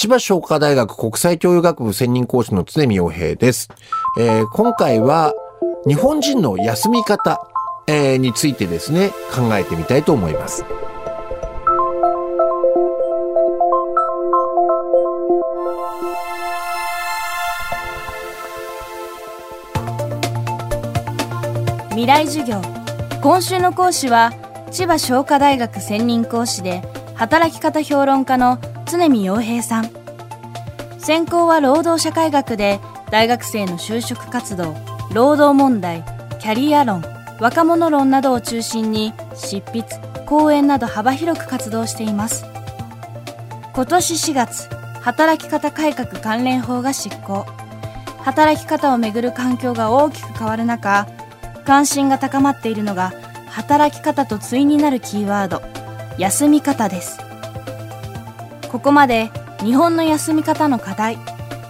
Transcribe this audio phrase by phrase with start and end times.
[0.00, 3.68] 千葉商科大学国際教養学部専任講師の常見洋平です。
[4.16, 5.34] えー、今回は
[5.88, 7.40] 日本人の休み方、
[7.88, 10.64] えー、についてですね、考えてみたいと思います。
[21.90, 22.62] 未来授業
[23.20, 24.32] 今週の講師は
[24.70, 26.84] 千葉商科大学専任講師で
[27.16, 29.90] 働き方評論家の常見洋平さん。
[30.98, 32.80] 専攻は労働社会学で
[33.10, 34.74] 大学生の就職活動
[35.12, 36.04] 労働問題
[36.38, 37.02] キャリア論
[37.40, 39.84] 若者論などを中心に執筆
[40.26, 42.44] 講演など幅広く活動しています。
[43.74, 44.68] 今年4月
[45.02, 47.46] 働き方改革関連法が執行。
[48.22, 51.06] 働き方をめぐる環境が大きく変わる中
[51.64, 53.12] 関心が高まっているのが
[53.48, 55.62] 働き方と対になるキーワード
[56.18, 57.27] 休み方です。
[58.70, 61.18] ここまで日本の休み方の課題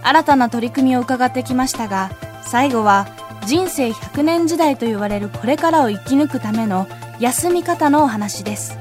[0.03, 2.11] 新たな取り組みを伺ってきましたが
[2.43, 3.07] 最後は
[3.45, 6.87] 人生100年時代と言われるこれからを生き抜くための
[7.19, 8.77] 休み方のお話です。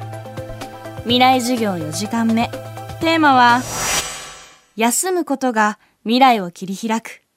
[1.03, 2.51] 未来授業4時間目。
[3.01, 3.63] テーマは
[4.77, 7.28] 休むことが未来を切り開く。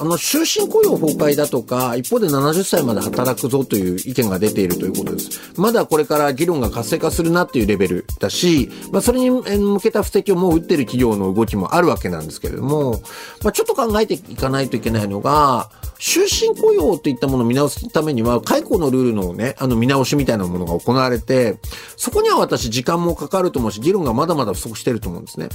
[0.00, 5.52] あの、終身雇用崩壊だとか、一方で70歳まで働くぞという意見が出ているということです。
[5.56, 13.02] まだこれから議論が活性化するなっていうレベルだし、まあ、それに向けた布石をもう打ってる企業の動きもあるわけなんですけれども、
[13.42, 21.58] まあ、ちょっと考えていかないといけないのが、終身雇用といったものを見直すためには、解雇のルールのね、あの見直しみたいなものが行われて、
[21.96, 25.48] そこには私時間もかかると思うし、議論がまだまだ不足してると思うんですね。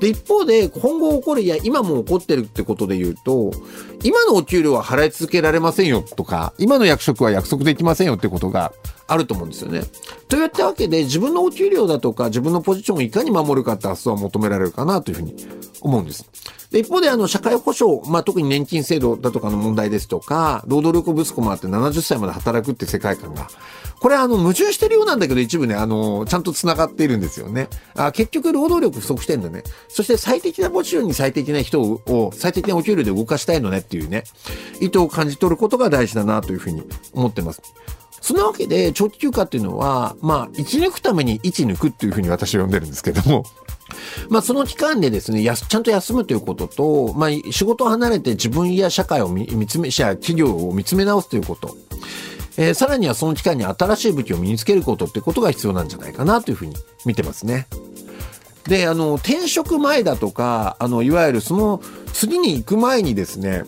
[0.00, 3.52] で、一方で、今後起こる、いや、今も起こってるってことで言うと、
[4.02, 8.72] 今のお給料は払い続けられませんよとか、今の役職は約束できませんよってことが
[9.06, 9.82] あると思うんですよね。
[10.28, 15.34] といったわけで、自分のお給料だとか、自分のポジションをいかに守るかって発想は求められるかなというふうに
[15.80, 16.28] 思うんです。
[16.74, 23.46] で、一方で、あの、社会保障、まあ、特に年金制度だとかの問題ですとか、労働力不足もあって70歳まで働くって世界観が、
[24.00, 27.68] これあの、矛盾してるようなんだけど、一部ね、あの、ちゃんと繋がっているんですよね。
[27.94, 29.62] あ結局、労働力不足してんだね。
[29.86, 34.24] そして最適なポジションに最適な人を、最適なお給料で動かしたいのねっていうね、
[34.80, 36.82] 意図を感じ取ることが大事だなというふうに
[37.12, 37.62] 思ってます。
[38.20, 43.44] そんなわけで、長期休暇っていうのは、まあ、生き抜くために位置抜くっていうふうに私は呼んでるんですけども、
[44.28, 51.76] まあ、その期間でですね、やちゃんと休むということと、まあ、仕事を離れて自分や社会を見つめ、社企業を見つめ直すということ。
[52.56, 57.66] えー、さらにはその期間に新しい武器を身につけることってことが必要なんじゃないかなというふうに見てますね。
[58.68, 61.82] で、あの、転職前だとか、あの、いわゆるその
[62.12, 63.64] 次に行く前にですね、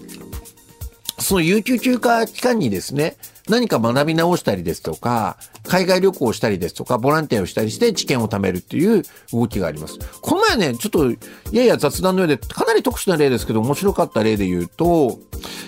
[1.18, 3.16] その有給休暇期間にですね、
[3.48, 9.02] 何か学び直したりですとか、海外旅行をしたりですとか、ボランティアをしたりして知見を貯めるっていう
[9.32, 9.98] 動きがあります。
[10.20, 11.10] この前ね、ちょっと、
[11.52, 15.18] やや雑談の上で、かなり特殊な例ですけど、面白かった例で言うと、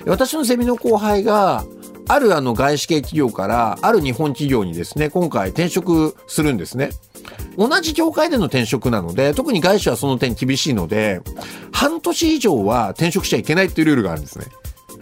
[0.07, 1.65] 私のゼミの後輩が、
[2.11, 6.91] あるあの外資系企業から、ある日本企業にですね、今回転職するんですね。
[7.57, 11.21] 同じ業界での転職なので、特に外資はその点厳しいので、
[11.71, 14.47] 半年以上は転職しちゃいけないっていうルールがあるんですね。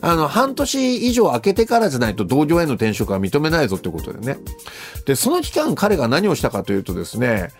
[0.00, 4.38] あの、半年以上空けてからじゃないと同業への転職は認めないぞってことでね。
[5.06, 7.50] で、その期間彼が何をしたかというとですね、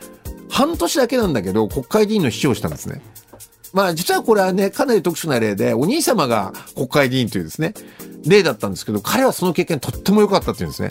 [0.48, 3.02] 半年だけなんだけど、国会議員の秘書をしたんですね。
[3.72, 7.74] まあ実はこれはね、かなり特殊な例で、お兄様が国会議員というですね、
[8.26, 10.90] 例だったんですけど、彼はその経験とっても良かったっていうんですね。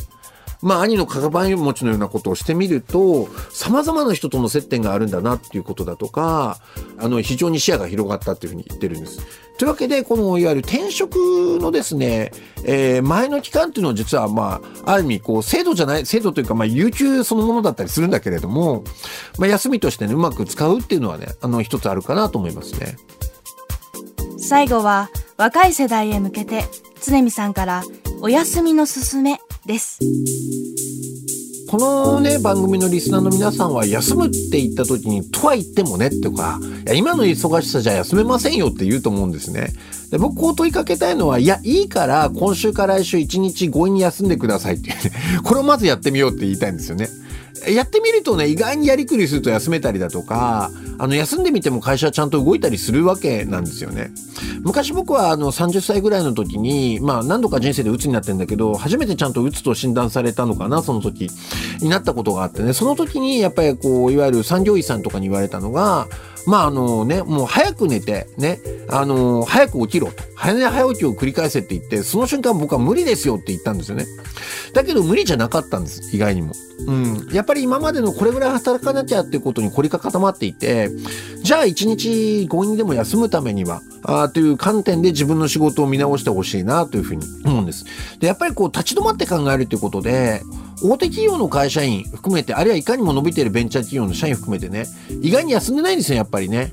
[0.62, 6.58] まあ、兄のかばん持ちのようなことをしてみると、様々な人との接点があるんだなっていうことだとか、
[6.98, 9.20] あの、非常に視野が広がったっていうふうに言ってるんです。
[9.58, 11.16] というわけで、この、いわゆる転職
[11.62, 12.32] のですね、
[12.66, 18.84] えー、前の期間っていうのは実は、まあ、ある意味、こう、制度じゃない、制度というか、まあ、有給そのものだったりするんだけれども、
[19.38, 22.98] まあ、休みとしてね、うまく使うっていうのはね、あの、一つあるかなと思いますね。
[24.38, 26.66] 最後は、若い世代へ向けて、
[27.06, 27.84] 常見さんから、
[28.22, 30.00] お休みのすすめです。
[31.68, 39.74] このね、番組のリスナーの皆さんは休むって言った時に、とは言ってもね、とか、いや、今の忙しさじゃ休めませんよって言うと思うんですね。
[40.12, 44.94] で僕こう問いかけたいのは、いや、いいから、今週から来週一日強引に休んでくださいって、
[45.44, 47.10] これをまずやってみようって言いたいんですよね。
[47.68, 54.12] やってみるとね、意外にやりくりすると休めたりだとか、あの、休んでみても会社はちゃんと動いたりするわけなんですよね。
[54.62, 61.30] 昔僕はあの、30歳ぐらいの時に、まあ、何度か人生で鬱になってんだけど、初めてちゃんと鬱と診断されたのかな、その時
[61.82, 66.08] になったことがあってね、その時にやっぱりこう、いわゆる産業医さんとかに言われたのが、
[66.46, 68.60] まああのね、もう早く寝て、ね、
[68.90, 70.24] あの、早く起きろと。
[70.46, 74.06] 早寝早起きを繰り返せって言って、その瞬間僕は無理ですよって言ったんですよね。
[74.74, 76.54] だけど無理じゃなかったんです、意外にも。
[76.86, 77.28] うん。
[77.32, 80.92] やっぱり今までのこれぐらい働かなきゃっていうことに凝りが固まっていて、
[81.42, 87.86] じゃあ一日強引にでも休むためには、あという観点で自分の仕事を見直してほしいなというふうに思うんです。
[88.20, 90.44] で、やっぱりこう立ち止まって考えるということで、
[90.84, 94.86] 大手企業の会社員含めて、あるいはいかにも伸びているベンチャー企業の社員含めてね、
[95.24, 96.72] 意外に休んでないんですよ、やっぱりね。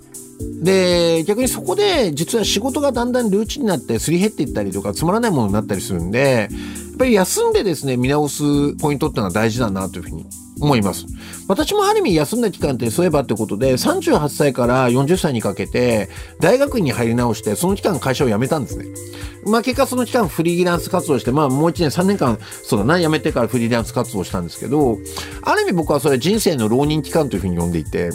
[0.62, 8.42] で、逆にそこで実は仕事がだんだんルーチンになってすり減っていったりとかつまらないものになったりするんで、やっぱり休んでですね、見直す
[8.76, 10.26] ポイントっていうのは大事だなというふうに
[10.62, 11.06] 思います。
[11.48, 16.08] 私もある意味休んだ期間ってそういえばってことで、38歳から40歳にかけて、
[16.40, 18.86] 大学院に入り直して、その期間会社を辞めたんですね。
[19.44, 24.98] まあ結果その期間フリーランス活動して、まあもう1年3年間、そうだな、辞めてからフリーランス活動したんですけど、
[25.42, 28.10] ある意味僕はそれ人生の浪人期間というふうに呼んでいて、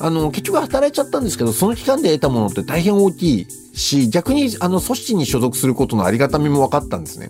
[0.00, 7.28] あの、結局働いちゃったんですけど、その期間で得たものって大変大きいし、逆にあの組織に所属することのありがたみも分かったんですね。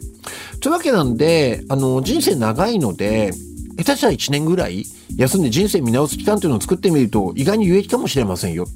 [0.60, 3.32] というわけなんで、あの、人生長いので、
[3.76, 4.84] 下手したら1年ぐらい
[5.16, 8.66] 休んで人生見直す期間というのを作ってみると意外に有益かもしれませんよ。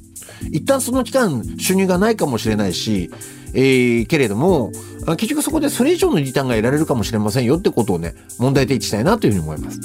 [0.51, 3.09] 一旦その期間収入がないかもしれないし、
[3.53, 4.71] えー、けれども、
[5.17, 9.79] 結局そこでそれ以上のリターンが得られるかもしれませんよってことをね、問題提起したいなというふうに思います。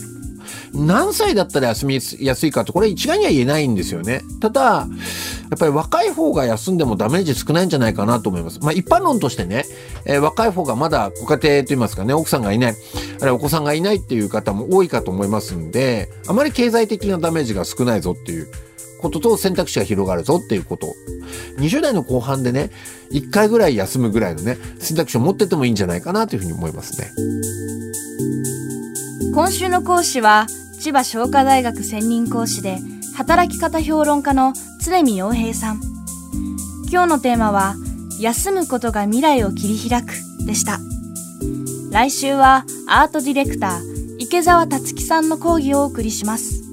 [0.75, 4.23] 何歳だったら休みやすいかってこれ一概には言えないんですよね。
[4.41, 4.87] ただ、や
[5.55, 8.59] っぱり若い方が休んでもダメージ少ないんじゃないかなと思います。
[8.61, 9.65] まあ一般論としてね、
[10.05, 12.75] えー、若い方がまだご家庭といいますかね、奥さんがいない、
[13.17, 18.49] あるいはお子さんがいないっていう方も多いかと思いますんで、あまり経済的なダメージが少ないぞっていう
[19.01, 20.95] ことと選択肢が広がるぞっていうこと。
[21.59, 22.71] 20代の後半でね、
[23.13, 27.11] 1回ぐらい休むぐらいのね、選択肢を持っててもいいんじゃないかなというふうに思いますね。
[29.35, 30.47] 今週の講師は、
[30.85, 32.77] 千葉商科大学専任講師で
[33.15, 34.53] 働き方評論家の
[34.83, 35.81] 常見洋平さん
[36.91, 37.75] 今日のテーマは
[38.21, 40.13] 休むことが未来を切り開く
[40.47, 40.79] でした
[41.95, 46.65] 来週はアートディレクター池澤達樹さんの講義をお送りします。